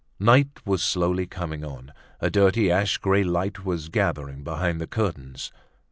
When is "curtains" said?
4.87-5.51